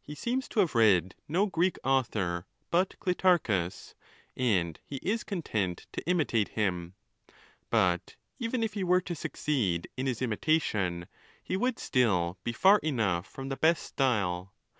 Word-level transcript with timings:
He 0.00 0.14
seems 0.14 0.46
to 0.50 0.60
have 0.60 0.76
read 0.76 1.16
no 1.26 1.46
Greek 1.46 1.76
author 1.82 2.46
but 2.70 2.94
Clitarchus, 3.00 3.96
and 4.36 4.78
he 4.84 4.98
is 4.98 5.24
content 5.24 5.88
to 5.90 6.08
* 6.08 6.08
imitate 6.08 6.50
him; 6.50 6.94
but 7.68 8.14
even 8.38 8.62
if 8.62 8.74
he 8.74 8.84
were 8.84 9.00
to 9.00 9.16
succeed 9.16 9.88
in 9.96 10.06
his 10.06 10.22
imitation, 10.22 11.08
he 11.42 11.56
would 11.56 11.80
still 11.80 12.38
be 12.44 12.52
far 12.52 12.78
enough 12.78 13.26
from 13.26 13.48
the 13.48 13.56
best 13.56 13.82
style. 13.82 14.54